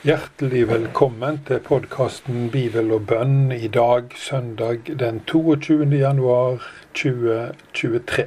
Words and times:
Hjertelig 0.00 0.62
velkommen 0.64 1.42
til 1.44 1.58
podkasten 1.60 2.46
Bibel 2.48 2.86
og 2.96 3.02
bønn 3.10 3.50
i 3.52 3.66
dag, 3.68 4.14
søndag 4.16 4.86
den 4.96 5.18
22. 5.28 5.90
januar 5.92 6.62
2023. 6.96 8.24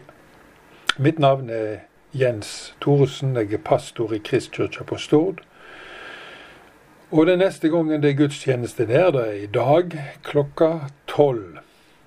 Mitt 1.02 1.18
navn 1.18 1.50
er 1.50 1.80
Jens 2.14 2.76
Thoresen, 2.78 3.32
jeg 3.34 3.58
er 3.58 3.64
pastor 3.66 4.14
i 4.14 4.20
Kristkirka 4.22 4.86
på 4.86 5.00
Stord. 5.02 5.42
Og 7.10 7.26
den 7.26 7.42
neste 7.42 7.72
gangen 7.74 8.06
det 8.06 8.12
er 8.12 8.20
gudstjeneste 8.22 8.86
der, 8.86 9.10
det 9.10 9.24
er 9.32 9.40
i 9.42 9.50
dag 9.50 9.98
klokka 10.30 10.70
tolv. 11.10 11.58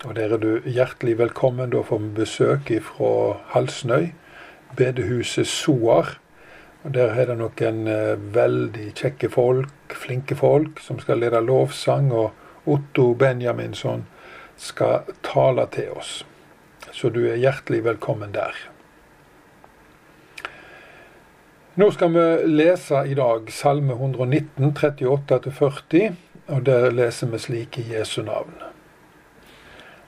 Og 0.05 0.15
der 0.15 0.37
er 0.37 0.39
du 0.39 0.61
hjertelig 0.63 1.19
velkommen. 1.19 1.75
Da 1.75 1.83
vi 1.91 1.99
besøk 2.15 2.71
fra 2.93 3.41
Halsnøy, 3.57 4.13
bedehuset 4.79 5.51
Soar 5.51 6.21
og 6.87 6.93
Der 6.95 7.17
er 7.19 7.27
det 7.27 7.35
noen 7.41 7.89
eh, 7.91 8.15
veldig 8.35 8.93
kjekke 8.95 9.27
folk, 9.35 9.95
flinke 9.99 10.37
folk, 10.39 10.79
som 10.79 11.01
skal 11.03 11.19
lede 11.19 11.41
lovsang. 11.43 12.13
Og 12.15 12.31
Otto 12.71 13.09
Benjaminsson 13.19 14.05
skal 14.57 15.11
tale 15.27 15.67
til 15.75 15.91
oss. 15.99 16.21
Så 16.95 17.11
du 17.11 17.25
er 17.27 17.43
hjertelig 17.43 17.83
velkommen 17.89 18.31
der. 18.35 18.55
Nå 21.75 21.91
skal 21.91 22.15
vi 22.15 22.23
lese 22.55 23.03
i 23.11 23.19
dag 23.19 23.51
Salme 23.53 23.99
119, 23.99 24.71
38-40, 24.71 26.15
og 26.55 26.63
der 26.71 26.95
leser 26.95 27.35
vi 27.35 27.43
slik 27.43 27.81
i 27.83 27.89
Jesu 27.97 28.23
navn. 28.23 28.55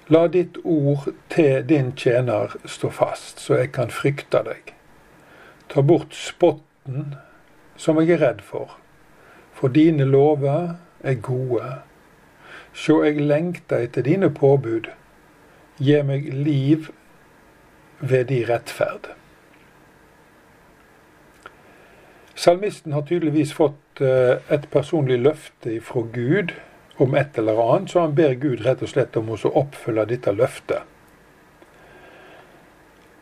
La 0.09 0.29
ditt 0.31 0.63
ord 0.63 1.11
til 1.29 1.67
din 1.69 1.91
tjener 1.99 2.55
stå 2.65 2.95
fast, 2.95 3.43
så 3.43 3.59
jeg 3.59 3.75
kan 3.75 3.91
frykte 3.91 4.47
deg. 4.47 4.73
Ta 5.69 5.83
bort 5.85 6.15
spott 6.17 6.63
frykten 6.89 7.15
som 7.77 7.99
jeg 8.01 8.17
er 8.17 8.23
redd 8.23 8.41
for, 8.43 8.79
for 9.53 9.69
dine 9.69 10.05
lover 10.05 10.77
er 11.01 11.15
gode. 11.15 11.83
Sjå, 12.75 13.05
jeg 13.05 13.21
lengter 13.21 13.85
etter 13.87 14.03
dine 14.03 14.31
påbud. 14.31 14.89
Gi 15.79 16.03
meg 16.03 16.27
liv 16.35 16.91
ved 18.01 18.25
di 18.29 18.45
rettferd. 18.45 19.13
Salmisten 22.35 22.93
har 22.93 23.03
tydeligvis 23.03 23.53
fått 23.55 24.01
eh, 24.01 24.39
et 24.51 24.69
personlig 24.71 25.19
løfte 25.19 25.81
fra 25.81 26.03
Gud 26.03 26.55
om 26.99 27.15
et 27.15 27.39
eller 27.39 27.59
annet, 27.63 27.91
så 27.91 28.01
han 28.07 28.15
ber 28.15 28.35
Gud 28.35 28.63
rett 28.67 28.83
og 28.83 28.91
slett 28.91 29.17
om 29.17 29.31
å 29.31 29.39
oppfylle 29.55 30.07
dette 30.07 30.35
løftet. 30.35 30.98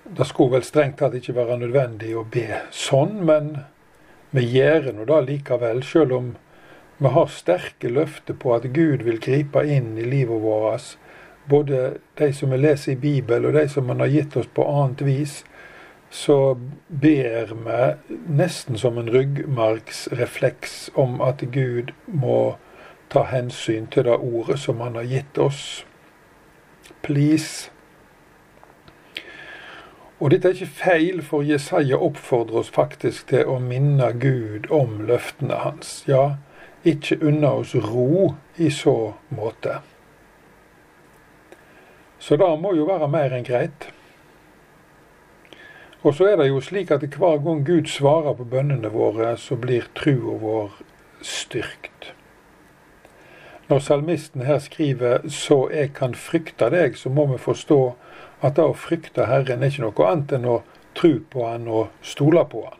Det 0.09 0.25
skulle 0.25 0.53
vel 0.59 0.62
strengt 0.62 1.01
tatt 1.01 1.17
ikke 1.19 1.35
være 1.35 1.57
nødvendig 1.59 2.12
å 2.15 2.23
be 2.31 2.61
sånn, 2.71 3.25
men 3.27 3.57
vi 4.31 4.45
gjør 4.55 4.93
nå 4.95 5.07
det 5.09 5.23
likevel, 5.27 5.83
selv 5.83 6.15
om 6.15 6.29
vi 6.98 7.11
har 7.13 7.33
sterke 7.33 7.91
løfter 7.91 8.39
på 8.39 8.55
at 8.55 8.69
Gud 8.73 9.03
vil 9.05 9.19
gripe 9.21 9.65
inn 9.67 9.97
i 9.98 10.07
livet 10.07 10.41
vårt. 10.41 10.95
Både 11.51 11.98
de 12.19 12.31
som 12.35 12.55
vi 12.55 12.61
leser 12.63 12.95
i 12.95 13.01
Bibelen, 13.03 13.51
og 13.51 13.59
de 13.59 13.69
som 13.69 13.89
Han 13.89 14.01
har 14.01 14.11
gitt 14.11 14.37
oss 14.37 14.48
på 14.55 14.65
annet 14.67 15.03
vis. 15.03 15.45
Så 16.11 16.57
ber 16.89 17.53
vi 17.53 18.17
nesten 18.31 18.79
som 18.79 18.98
en 18.98 19.11
ryggmargsrefleks 19.11 20.91
om 20.95 21.20
at 21.20 21.43
Gud 21.53 21.93
må 22.07 22.57
ta 23.11 23.27
hensyn 23.27 23.87
til 23.87 24.07
det 24.09 24.17
ordet 24.17 24.59
som 24.63 24.81
Han 24.81 24.95
har 24.95 25.11
gitt 25.11 25.39
oss. 25.39 25.85
Please 27.03 27.70
og 30.19 30.31
dette 30.33 30.48
er 30.48 30.56
ikke 30.56 30.78
feil, 30.78 31.20
for 31.22 31.45
Jesaja 31.45 31.98
oppfordrer 32.00 32.62
oss 32.62 32.70
faktisk 32.72 33.28
til 33.33 33.50
å 33.53 33.59
minne 33.61 34.09
Gud 34.17 34.70
om 34.73 35.03
løftene 35.08 35.58
hans. 35.61 35.98
Ja, 36.08 36.39
ikke 36.89 37.19
unna 37.20 37.53
oss 37.61 37.75
ro 37.75 38.33
i 38.56 38.70
så 38.73 39.12
måte. 39.28 39.83
Så 42.19 42.41
det 42.41 42.48
må 42.62 42.73
jo 42.75 42.89
være 42.89 43.11
mer 43.13 43.36
enn 43.36 43.45
greit. 43.45 43.91
Og 46.01 46.14
så 46.17 46.30
er 46.30 46.41
det 46.41 46.48
jo 46.48 46.62
slik 46.64 46.92
at 46.95 47.05
hver 47.05 47.42
gang 47.45 47.64
Gud 47.67 47.91
svarer 47.91 48.39
på 48.39 48.46
bønnene 48.48 48.89
våre, 48.95 49.35
så 49.36 49.58
blir 49.61 49.91
trua 49.98 50.39
vår 50.41 50.80
styrkt. 51.20 52.16
Når 53.69 53.79
salmisten 53.79 54.43
her 54.43 54.59
skriver 54.59 55.19
'så 55.29 55.69
jeg 55.73 55.95
kan 55.95 56.15
frykte 56.15 56.71
deg', 56.71 56.97
så 56.97 57.09
må 57.09 57.27
vi 57.27 57.39
forstå 57.39 57.95
at 58.43 58.57
det 58.57 58.65
å 58.65 58.73
frykte 58.73 59.27
Herren 59.27 59.63
er 59.63 59.67
ikke 59.67 59.83
noe 59.83 60.07
annet 60.07 60.33
enn 60.33 60.45
å 60.45 60.63
tro 60.95 61.19
på 61.31 61.47
Han 61.49 61.69
og 61.69 61.89
stole 62.03 62.45
på 62.45 62.63
Han. 62.65 62.79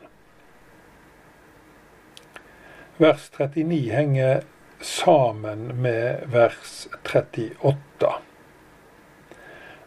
Vers 2.99 3.31
39 3.31 3.91
henger 3.91 4.41
sammen 4.81 5.83
med 5.83 6.27
vers 6.27 6.89
38. 7.05 8.13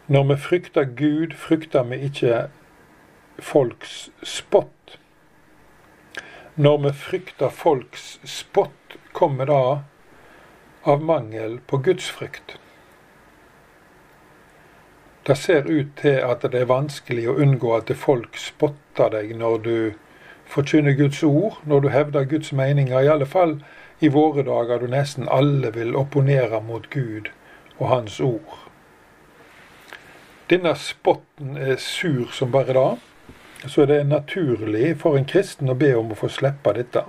Når 0.06 0.24
vi 0.24 0.36
frykter 0.36 0.84
Gud, 0.84 1.32
frykter 1.32 1.82
vi 1.82 1.96
ikke 1.96 2.48
folks 3.38 4.10
spott. 4.22 4.98
Når 6.56 6.78
vi 6.78 6.92
frykter 6.92 7.48
folks 7.48 8.20
spott, 8.24 8.96
kommer 9.12 9.44
det 9.46 9.82
av 10.82 11.02
mangel 11.02 11.58
på 11.66 11.76
gudsfrykt. 11.76 12.58
Det 15.26 15.36
ser 15.36 15.66
ut 15.68 15.92
til 16.00 16.16
at 16.24 16.42
det 16.42 16.62
er 16.62 16.70
vanskelig 16.70 17.26
å 17.28 17.36
unngå 17.36 17.74
at 17.76 17.92
folk 17.96 18.38
spotter 18.40 19.12
deg 19.12 19.34
når 19.36 19.58
du 19.66 19.74
forkynner 20.50 20.96
Guds 20.98 21.22
ord, 21.22 21.60
når 21.64 21.80
du 21.80 21.88
hevder 21.88 22.24
Guds 22.24 22.52
meninger. 22.52 23.00
I 23.00 23.12
alle 23.12 23.26
fall 23.26 23.60
i 24.00 24.08
våre 24.08 24.42
dager, 24.42 24.80
da 24.80 24.88
nesten 24.90 25.28
alle 25.28 25.70
vil 25.76 25.94
opponere 25.96 26.62
mot 26.64 26.88
Gud 26.90 27.28
og 27.78 27.86
Hans 27.88 28.20
ord. 28.20 28.56
Denne 30.50 30.72
spotten 30.74 31.56
er 31.56 31.76
sur 31.78 32.32
som 32.34 32.50
bare 32.50 32.74
det, 32.74 32.88
så 33.70 33.84
det 33.86 34.00
er 34.00 34.08
naturlig 34.08 34.96
for 34.98 35.16
en 35.16 35.28
kristen 35.28 35.70
å 35.70 35.76
be 35.78 35.92
om 35.94 36.10
å 36.10 36.18
få 36.18 36.32
slippe 36.32 36.72
dette. 36.74 37.04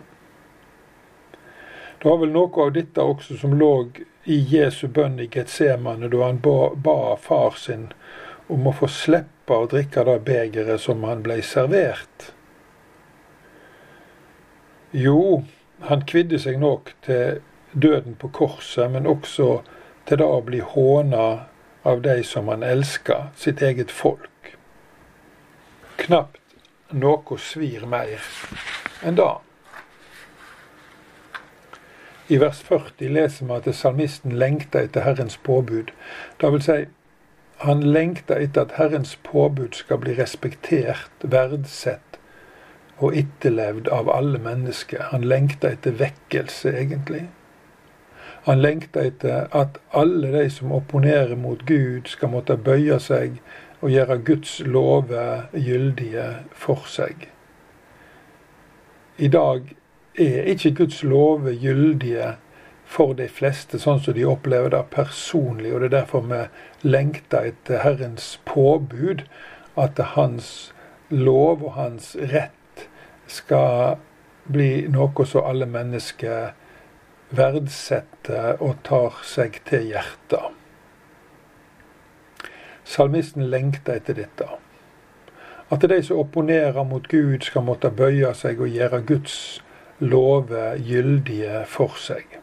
Det 2.01 2.09
var 2.09 2.17
vel 2.17 2.31
noe 2.33 2.63
av 2.63 2.71
dette 2.73 3.03
også 3.05 3.35
som 3.37 3.51
lå 3.53 3.73
i 4.25 4.39
Jesu 4.49 4.87
bønn 4.89 5.19
i 5.21 5.27
Getsemane, 5.29 6.09
da 6.09 6.23
han 6.25 6.39
ba, 6.41 6.71
ba 6.73 7.15
far 7.21 7.53
sin 7.61 7.91
om 8.49 8.65
å 8.67 8.73
få 8.73 8.89
slippe 8.89 9.53
å 9.53 9.67
drikke 9.69 10.05
det 10.07 10.15
begeret 10.25 10.81
som 10.81 11.05
han 11.05 11.21
ble 11.21 11.37
servert. 11.45 12.31
Jo, 14.97 15.43
han 15.85 16.01
kvidde 16.09 16.41
seg 16.41 16.57
nok 16.59 16.89
til 17.05 17.39
døden 17.71 18.17
på 18.17 18.31
korset, 18.33 18.89
men 18.91 19.05
også 19.05 19.61
til 20.09 20.23
det 20.23 20.27
å 20.27 20.41
bli 20.41 20.59
håna 20.73 21.27
av 21.87 22.01
de 22.01 22.17
som 22.25 22.49
han 22.49 22.65
elska, 22.65 23.27
sitt 23.37 23.61
eget 23.61 23.93
folk. 23.93 24.55
Knapt 26.01 26.41
noe 26.91 27.37
svir 27.39 27.85
mer 27.85 28.17
enn 29.05 29.21
det. 29.21 29.31
I 32.31 32.37
vers 32.39 32.61
40 32.63 33.09
leser 33.11 33.45
vi 33.49 33.55
at 33.59 33.65
salmisten 33.75 34.31
lengter 34.39 34.85
etter 34.87 35.03
Herrens 35.03 35.35
påbud. 35.43 35.89
Det 36.39 36.51
vil 36.53 36.61
si, 36.63 36.77
han 37.65 37.83
lengter 37.83 38.39
etter 38.39 38.63
at 38.63 38.77
Herrens 38.77 39.17
påbud 39.27 39.75
skal 39.75 39.99
bli 39.99 40.15
respektert, 40.15 41.25
verdsett 41.33 42.15
og 43.01 43.17
etterlevd 43.19 43.89
av 43.91 44.07
alle 44.13 44.39
mennesker. 44.39 45.09
Han 45.11 45.27
lengter 45.27 45.75
etter 45.75 45.97
vekkelse, 45.99 46.71
egentlig. 46.71 47.25
Han 48.47 48.63
lengter 48.63 49.11
etter 49.11 49.51
at 49.51 49.81
alle 49.91 50.31
de 50.31 50.47
som 50.49 50.71
opponerer 50.71 51.35
mot 51.35 51.65
Gud, 51.67 52.07
skal 52.07 52.31
måtte 52.31 52.55
bøye 52.57 53.01
seg 53.03 53.41
og 53.81 53.91
gjøre 53.91 54.21
Guds 54.31 54.55
lover 54.63 55.49
gyldige 55.51 56.29
for 56.55 56.87
seg. 56.87 57.27
I 59.17 59.27
dag 59.27 59.75
er 60.19 60.43
ikke 60.51 60.75
Guds 60.75 61.03
lover 61.03 61.53
gyldige 61.55 62.35
for 62.91 63.13
de 63.15 63.27
fleste, 63.31 63.79
sånn 63.79 64.01
som 64.03 64.15
de 64.17 64.27
opplever 64.27 64.73
det 64.73 64.83
personlig. 64.91 65.71
Og 65.73 65.81
det 65.81 65.91
er 65.91 65.97
derfor 66.01 66.25
vi 66.27 66.41
lengter 66.83 67.51
etter 67.53 67.83
Herrens 67.85 68.33
påbud, 68.45 69.23
at 69.79 69.99
Hans 70.15 70.73
lov 71.09 71.63
og 71.63 71.75
Hans 71.77 72.15
rett 72.19 72.87
skal 73.31 74.01
bli 74.51 74.87
noe 74.91 75.25
som 75.27 75.47
alle 75.47 75.67
mennesker 75.69 76.51
verdsetter 77.31 78.59
og 78.59 78.81
tar 78.83 79.21
seg 79.23 79.61
til 79.69 79.87
hjertet. 79.93 80.51
Salmisten 82.83 83.47
lengter 83.47 84.01
etter 84.01 84.17
dette. 84.19 84.49
At 85.71 85.85
de 85.87 86.01
som 86.03 86.19
opponerer 86.19 86.83
mot 86.83 87.05
Gud, 87.07 87.45
skal 87.47 87.63
måtte 87.63 87.93
bøye 87.95 88.33
seg 88.35 88.59
og 88.59 88.73
gjøre 88.75 89.05
Guds 89.07 89.37
lover 90.01 90.77
gyldige 90.81 91.63
for 91.69 91.97
seg. 92.01 92.39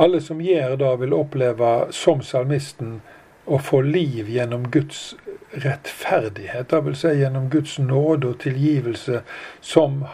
Alle 0.00 0.20
som 0.24 0.40
gjør 0.40 0.78
det, 0.80 0.92
vil 1.02 1.12
oppleve, 1.12 1.70
som 1.92 2.22
salmisten, 2.24 3.00
å 3.44 3.58
få 3.60 3.82
liv 3.84 4.28
gjennom 4.32 4.68
Guds 4.72 5.14
rettferdighet. 5.50 6.72
Vil 6.86 6.96
si 6.96 7.12
gjennom 7.20 7.50
Guds 7.52 7.78
nåde 7.82 8.32
og 8.32 8.40
tilgivelse, 8.44 9.22
som 9.60 10.04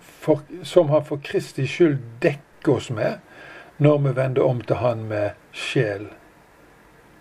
for, 0.00 0.42
som 0.62 0.90
han 0.90 1.04
for 1.06 1.22
Kristi 1.22 1.66
skyld 1.68 2.00
dekker 2.22 2.78
oss 2.78 2.90
med 2.90 3.20
når 3.78 3.98
vi 3.98 4.14
vender 4.16 4.42
om 4.42 4.60
til 4.66 4.80
Han 4.82 5.04
med 5.08 5.38
sjel 5.54 6.08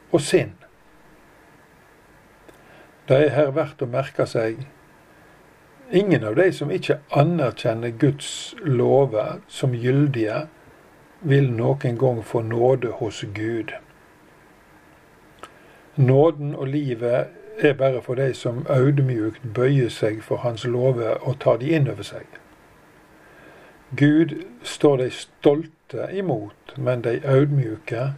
og 0.09 0.23
sinn. 0.23 0.55
Det 3.07 3.19
er 3.27 3.35
her 3.35 3.53
verdt 3.55 3.83
å 3.85 3.89
merke 3.91 4.25
seg 4.27 4.65
ingen 5.91 6.23
av 6.23 6.35
de 6.35 6.51
som 6.53 6.71
ikke 6.71 6.99
anerkjenner 7.09 7.89
Guds 7.89 8.55
lover 8.61 9.41
som 9.47 9.75
gyldige, 9.75 10.47
vil 11.21 11.49
noen 11.51 11.97
gang 11.97 12.21
få 12.23 12.41
nåde 12.45 12.91
hos 12.99 13.23
Gud. 13.33 13.73
Nåden 15.95 16.55
og 16.55 16.67
livet 16.67 17.27
er 17.57 17.73
bare 17.73 18.01
for 18.01 18.15
de 18.15 18.33
som 18.37 18.65
audmjukt 18.69 19.41
bøyer 19.55 19.89
seg 19.89 20.21
for 20.23 20.43
Hans 20.45 20.65
lover 20.65 21.17
og 21.25 21.39
tar 21.41 21.57
de 21.57 21.71
inn 21.73 21.89
over 21.89 22.05
seg. 22.05 22.27
Gud 23.97 24.35
står 24.63 24.97
de 24.97 25.09
stolte 25.09 26.09
imot, 26.13 26.75
men 26.77 27.01
de 27.01 27.17
audmjuke 27.25 28.11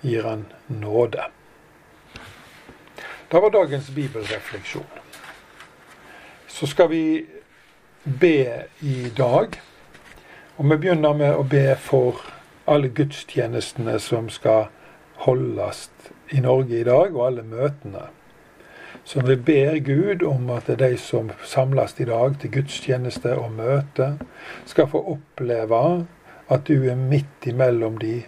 gir 0.00 0.22
han 0.22 0.46
nåde. 0.68 1.28
Det 3.30 3.42
var 3.42 3.50
dagens 3.50 3.90
bibelrefleksjon. 3.94 5.09
Så 6.50 6.66
skal 6.66 6.90
vi 6.90 7.24
be 8.02 8.46
i 8.80 9.12
dag. 9.16 9.60
Og 10.56 10.70
vi 10.70 10.76
begynner 10.76 11.14
med 11.16 11.38
å 11.38 11.44
be 11.46 11.76
for 11.78 12.18
alle 12.68 12.90
gudstjenestene 12.92 13.94
som 14.02 14.26
skal 14.28 14.66
holdes 15.22 15.86
i 16.34 16.42
Norge 16.42 16.80
i 16.80 16.86
dag, 16.86 17.14
og 17.14 17.26
alle 17.26 17.44
møtene. 17.46 18.08
Så 19.04 19.22
vi 19.26 19.36
ber 19.36 19.78
Gud 19.86 20.22
om 20.26 20.50
at 20.52 20.68
de 20.78 20.90
som 21.00 21.30
samles 21.46 21.96
i 22.02 22.08
dag 22.10 22.36
til 22.42 22.52
gudstjeneste 22.58 23.32
og 23.38 23.54
møte, 23.56 24.12
skal 24.66 24.90
få 24.90 25.00
oppleve 25.14 25.80
at 26.50 26.66
du 26.66 26.90
er 26.90 26.98
midt 26.98 27.46
imellom 27.46 27.98
de 28.02 28.20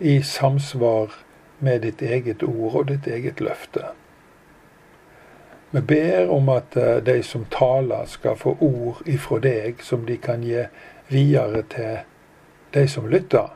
i 0.00 0.18
samsvar 0.22 1.14
med 1.62 1.86
ditt 1.86 2.02
eget 2.02 2.42
ord 2.42 2.82
og 2.82 2.88
ditt 2.90 3.06
eget 3.06 3.40
løfte. 3.40 3.94
Vi 5.74 5.80
ber 5.80 6.28
om 6.28 6.48
at 6.48 6.76
eh, 6.76 6.96
de 6.96 7.22
som 7.22 7.44
taler, 7.44 8.04
skal 8.04 8.36
få 8.36 8.56
ord 8.60 8.98
ifra 9.08 9.38
deg 9.40 9.78
som 9.80 10.02
de 10.04 10.18
kan 10.20 10.42
gi 10.44 10.66
videre 11.08 11.62
til 11.72 12.02
de 12.74 12.82
som 12.92 13.06
lytter. 13.08 13.54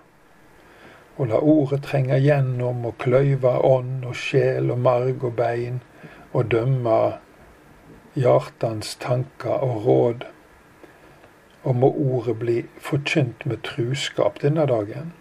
Og 1.21 1.29
la 1.29 1.41
ordet 1.45 1.83
trenge 1.85 2.17
gjennom 2.25 2.87
og 2.89 2.97
kløyve 3.05 3.53
ånd 3.69 4.07
og 4.09 4.17
sjel 4.17 4.73
og 4.73 4.81
marg 4.87 5.27
og 5.29 5.37
bein 5.37 5.83
og 6.33 6.49
dømme 6.57 6.97
hjertens 8.17 8.97
tanker 9.05 9.61
og 9.69 9.85
råd. 9.85 10.27
Og 11.69 11.77
må 11.77 11.93
ordet 11.93 12.39
bli 12.41 12.57
forkynt 12.81 13.45
med 13.45 13.61
truskap 13.69 14.41
denne 14.41 14.65
dagen. 14.73 15.13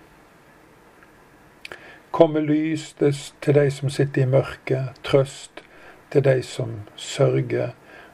Kom 2.15 2.37
med 2.39 2.47
lys 2.47 2.93
til 3.01 3.59
de 3.59 3.67
som 3.67 3.91
sitter 3.91 4.23
i 4.23 4.31
mørket, 4.31 4.95
trøst 5.03 5.64
til 6.11 6.23
de 6.23 6.43
som 6.43 6.81
sørger, 6.95 7.69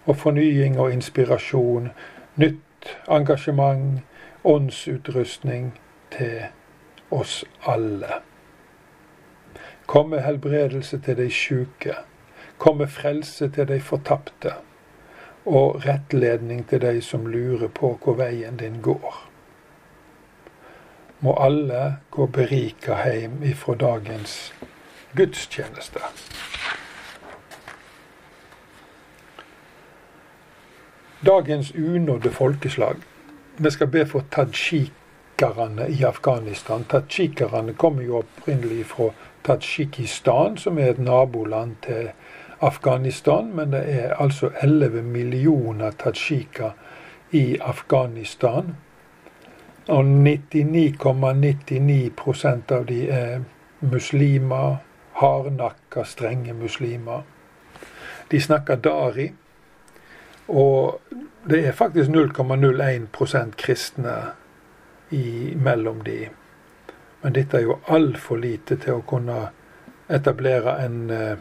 og 0.05 0.17
fornying 0.17 0.79
og 0.79 0.93
inspirasjon, 0.93 1.91
nytt 2.35 2.97
engasjement, 3.09 4.01
åndsutrustning 4.43 5.73
til 6.11 6.41
oss 7.11 7.45
alle. 7.67 8.21
Kom 9.85 10.09
med 10.09 10.23
helbredelse 10.23 10.99
til 10.99 11.17
de 11.17 11.29
sjuke. 11.29 11.95
Kom 12.57 12.77
med 12.77 12.87
frelse 12.87 13.49
til 13.49 13.67
de 13.67 13.79
fortapte. 13.81 14.53
Og 15.45 15.81
rettledning 15.85 16.67
til 16.69 16.81
de 16.81 17.01
som 17.01 17.27
lurer 17.27 17.67
på 17.67 17.97
hvor 18.03 18.15
veien 18.15 18.57
din 18.57 18.81
går. 18.81 19.27
Må 21.19 21.35
alle 21.37 21.97
gå 22.11 22.25
berika 22.25 22.97
hjem 23.09 23.43
ifra 23.43 23.75
dagens 23.75 24.53
gudstjeneste. 25.15 25.99
Dagens 31.25 31.75
unådde 31.75 32.29
folkeslag. 32.29 32.95
Vi 33.57 33.69
skal 33.69 33.87
be 33.87 34.05
for 34.05 34.23
tadsjikerne 34.31 35.89
i 35.89 36.03
Afghanistan. 36.03 36.83
Tadsjikerne 36.83 37.73
kommer 37.73 38.01
jo 38.01 38.17
opprinnelig 38.17 38.85
fra 38.85 39.11
Tadsjikistan, 39.43 40.57
som 40.57 40.77
er 40.77 40.89
et 40.89 40.99
naboland 40.99 41.75
til 41.85 42.09
Afghanistan. 42.61 43.51
Men 43.55 43.71
det 43.71 43.83
er 43.95 44.13
altså 44.13 44.49
11 44.63 45.01
millioner 45.01 45.91
tadsjiker 45.91 46.71
i 47.31 47.57
Afghanistan. 47.61 48.75
Og 49.87 50.03
99,99 50.03 50.05
,99 51.69 52.73
av 52.73 52.85
de 52.85 53.09
er 53.09 53.39
muslimer. 53.79 54.75
Hardnakka, 55.13 56.03
strenge 56.03 56.53
muslimer. 56.53 57.21
De 58.31 58.41
snakker 58.41 58.75
dari. 58.75 59.31
Og 60.47 61.01
det 61.49 61.67
er 61.67 61.71
faktisk 61.77 62.09
0,01% 62.09 63.55
kristne 63.57 64.15
mellom 65.55 66.03
de. 66.03 66.29
Men 67.21 67.33
dette 67.33 67.57
er 67.57 67.67
jo 67.67 67.79
altfor 67.87 68.39
lite 68.41 68.77
til 68.81 68.99
å 68.99 69.05
kunne 69.07 69.49
etablere 70.11 70.77
en 70.85 71.01
uh, 71.11 71.33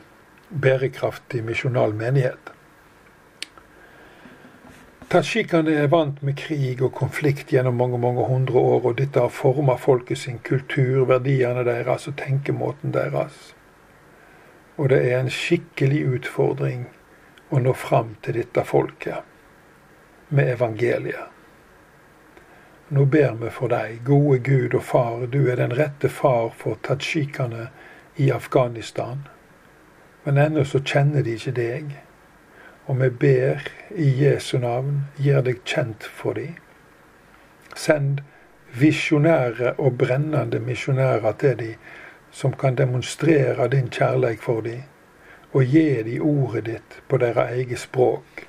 bærekraftig 0.50 1.44
misjonal 1.44 1.94
menighet. 1.96 2.52
Tadsjikene 5.10 5.72
er 5.74 5.88
vant 5.90 6.20
med 6.22 6.36
krig 6.38 6.82
og 6.86 6.92
konflikt 6.94 7.50
gjennom 7.50 7.74
mange 7.80 7.98
mange 7.98 8.22
hundre 8.28 8.60
år, 8.60 8.84
og 8.84 8.98
dette 9.00 9.18
har 9.18 9.32
forma 9.34 9.74
folket 9.74 10.18
sin 10.18 10.38
kultur, 10.38 11.06
verdiene 11.10 11.64
deres 11.66 12.06
og 12.06 12.14
tenkemåten 12.20 12.94
deres. 12.94 13.40
Og 14.76 14.92
det 14.92 15.00
er 15.08 15.18
en 15.18 15.32
skikkelig 15.34 16.04
utfordring 16.14 16.86
å 17.50 17.58
nå 17.58 17.74
fram 17.74 18.14
til 18.22 18.38
dette 18.38 18.64
folket 18.64 19.26
med 20.30 20.52
evangeliet. 20.52 21.26
Nå 22.88 23.04
ber 23.04 23.34
vi 23.38 23.50
for 23.54 23.70
deg, 23.70 24.00
gode 24.06 24.38
Gud 24.46 24.74
og 24.74 24.84
Far, 24.86 25.26
du 25.26 25.44
er 25.50 25.58
den 25.58 25.74
rette 25.78 26.08
far 26.10 26.50
for 26.58 26.78
tadsjikene 26.86 27.68
i 28.18 28.30
Afghanistan. 28.34 29.26
Men 30.24 30.38
ennå 30.38 30.64
så 30.66 30.82
kjenner 30.82 31.22
de 31.26 31.36
ikke 31.38 31.54
deg. 31.54 31.92
Og 32.90 32.98
vi 33.02 33.10
ber 33.22 33.62
i 33.94 34.08
Jesu 34.24 34.58
navn, 34.58 35.04
gjør 35.22 35.46
deg 35.46 35.62
kjent 35.62 36.06
for 36.18 36.38
dem. 36.38 36.58
Send 37.78 38.22
visjonære 38.74 39.76
og 39.78 39.98
brennende 39.98 40.58
misjonærer 40.62 41.38
til 41.38 41.58
dem, 41.62 41.90
som 42.30 42.54
kan 42.54 42.78
demonstrere 42.78 43.70
din 43.70 43.90
kjærlighet 43.90 44.42
for 44.42 44.66
dem 44.66 44.89
og 45.52 45.64
gi 45.64 46.02
de 46.06 46.20
ordet 46.20 46.64
ditt 46.66 47.02
på 47.08 47.18
deres 47.18 47.50
eget 47.58 47.78
språk. 47.78 48.46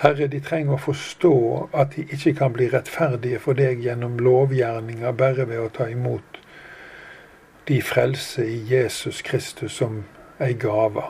Herre, 0.00 0.30
de 0.32 0.40
trenger 0.40 0.78
å 0.78 0.80
forstå 0.80 1.34
at 1.76 1.96
de 1.96 2.06
ikke 2.08 2.32
kan 2.38 2.54
bli 2.56 2.70
rettferdige 2.72 3.40
for 3.44 3.58
deg 3.58 3.82
gjennom 3.84 4.16
lovgjerninger 4.24 5.12
bare 5.12 5.44
ved 5.50 5.60
å 5.60 5.72
ta 5.76 5.90
imot 5.92 6.40
de 7.68 7.82
frelse 7.84 8.46
i 8.48 8.56
Jesus 8.70 9.20
Kristus 9.22 9.76
som 9.76 10.04
ei 10.40 10.54
gave. 10.56 11.04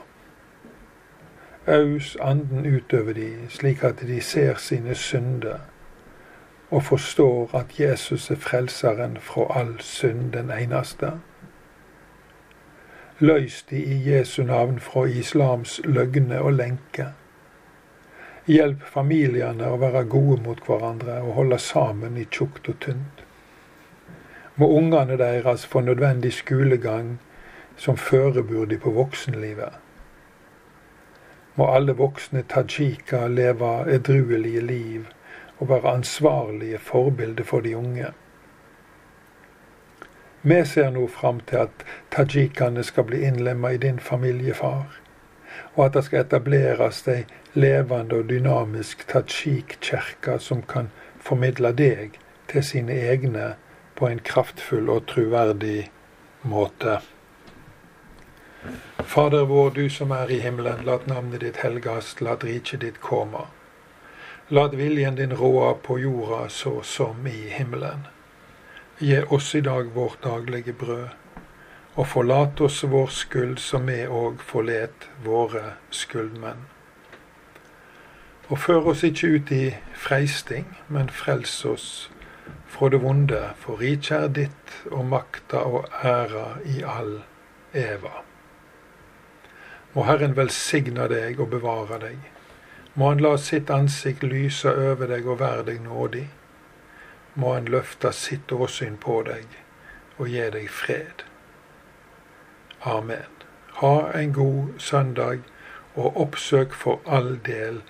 Aus 1.71 2.17
anden 2.21 2.67
utover 2.67 3.15
de, 3.15 3.29
slik 3.49 3.85
at 3.87 4.03
de 4.03 4.19
ser 4.21 4.59
sine 4.59 4.95
synder 4.99 5.61
og 6.71 6.85
forstår 6.85 7.55
at 7.55 7.79
Jesus 7.81 8.31
er 8.31 8.37
frelseren 8.37 9.17
fra 9.23 9.47
all 9.61 9.77
synd, 9.81 10.33
den 10.33 10.51
eneste. 10.51 11.13
Løs 13.23 13.63
de 13.63 13.77
i 13.85 13.97
Jesu 14.11 14.43
navn 14.43 14.79
fra 14.81 15.03
islams 15.05 15.81
løgne 15.85 16.39
og 16.41 16.55
lenke. 16.57 17.11
Hjelp 18.49 18.87
familiene 18.95 19.67
å 19.69 19.77
være 19.83 20.07
gode 20.09 20.39
mot 20.47 20.63
hverandre 20.65 21.19
og 21.21 21.35
holde 21.37 21.59
sammen 21.61 22.17
i 22.17 22.25
tjukt 22.25 22.71
og 22.73 22.79
tynt. 22.81 23.21
Må 24.57 24.71
ungene 24.79 25.19
deres 25.21 25.67
få 25.69 25.83
nødvendig 25.85 26.33
skolegang 26.39 27.19
som 27.77 28.01
føreburde 28.01 28.81
på 28.81 28.95
voksenlivet. 28.97 29.77
Må 31.61 31.69
alle 31.75 31.93
voksne 32.01 32.47
tadsjiker 32.49 33.29
leve 33.29 33.75
edruelige 33.99 34.65
liv 34.65 35.13
og 35.59 35.69
være 35.69 35.93
ansvarlige 36.01 36.81
forbilder 36.89 37.45
for 37.45 37.61
de 37.61 37.77
unge. 37.77 38.15
Vi 40.43 40.65
ser 40.65 40.91
nå 40.91 41.07
fram 41.07 41.41
til 41.45 41.67
at 41.67 41.83
tadsjikene 42.15 42.81
skal 42.85 43.05
bli 43.11 43.21
innlemma 43.29 43.75
i 43.77 43.81
din 43.81 43.99
familiefar, 44.01 44.87
og 45.75 45.85
at 45.85 45.97
det 45.99 46.05
skal 46.07 46.25
etableres 46.25 47.03
ei 47.09 47.25
levende 47.53 48.23
og 48.23 48.31
dynamisk 48.31 49.05
tadsjik-kirke 49.11 50.39
som 50.41 50.63
kan 50.63 50.89
formidle 51.21 51.75
deg 51.77 52.17
til 52.49 52.65
sine 52.65 52.97
egne 53.13 53.55
på 54.01 54.09
en 54.09 54.23
kraftfull 54.25 54.89
og 54.89 55.07
troverdig 55.13 55.91
måte. 56.43 57.01
Fader 59.05 59.45
vår, 59.45 59.71
du 59.77 59.91
som 59.93 60.15
er 60.17 60.33
i 60.33 60.39
himmelen, 60.41 60.85
lat 60.89 61.05
navnet 61.07 61.45
ditt 61.45 61.61
helgast, 61.61 62.21
lat 62.25 62.45
riket 62.45 62.81
ditt 62.81 63.01
komme. 63.05 63.45
Lat 64.49 64.73
viljen 64.77 65.21
din 65.21 65.37
råde 65.37 65.75
på 65.85 65.99
jorda 66.01 66.49
så 66.49 66.81
som 66.83 67.27
i 67.27 67.51
himmelen. 67.53 68.09
Gi 69.03 69.23
oss 69.23 69.55
i 69.55 69.61
dag 69.61 69.85
vårt 69.85 70.23
daglige 70.23 70.73
brød, 70.73 71.09
og 71.95 72.07
forlat 72.07 72.61
oss 72.61 72.83
vår 72.85 73.07
skyld 73.09 73.59
som 73.65 73.87
vi 73.89 74.03
òg 74.05 74.43
forlet 74.45 75.07
våre 75.25 75.63
skyldmenn. 75.89 76.67
Og 78.53 78.59
før 78.61 78.91
oss 78.93 79.01
ikke 79.09 79.31
ut 79.33 79.53
i 79.57 79.63
freisting, 79.97 80.67
men 80.93 81.09
frels 81.09 81.55
oss 81.65 81.87
fra 82.69 82.91
det 82.93 83.01
vonde, 83.01 83.39
for 83.63 83.81
riket 83.81 84.19
er 84.19 84.35
ditt 84.37 84.75
og 84.91 85.09
makta 85.15 85.63
og 85.65 85.89
æra 86.05 86.59
i 86.69 86.83
all 86.85 87.23
eva. 87.73 88.21
Må 89.95 90.05
Herren 90.11 90.37
velsigne 90.37 91.09
deg 91.09 91.41
og 91.41 91.49
bevare 91.57 92.03
deg. 92.05 92.21
Må 93.01 93.09
Han 93.15 93.25
la 93.25 93.33
sitt 93.41 93.73
ansikt 93.73 94.29
lyse 94.29 94.69
over 94.69 95.09
deg 95.09 95.25
og 95.25 95.41
være 95.41 95.65
deg 95.71 95.81
nådig 95.89 96.27
må 97.35 97.55
han 97.55 97.69
løfte 97.71 98.13
sitt 98.13 98.53
åsyn 98.53 98.97
på 99.01 99.23
deg 99.29 99.47
og 100.19 100.29
gi 100.29 100.47
deg 100.53 100.69
fred. 100.71 101.25
Amen. 102.85 103.29
Ha 103.81 104.11
en 104.17 104.33
god 104.33 104.79
søndag, 104.79 105.41
og 105.95 106.17
oppsøk 106.21 106.75
for 106.77 107.01
all 107.07 107.39
del 107.47 107.81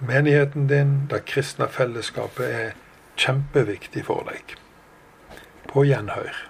menigheten 0.00 0.68
din, 0.68 1.06
det 1.10 1.24
kristne 1.24 1.68
fellesskapet 1.68 2.54
er 2.54 2.70
kjempeviktig 3.16 4.04
for 4.08 4.26
deg. 4.28 4.56
På 5.68 5.84
gjenhør. 5.84 6.49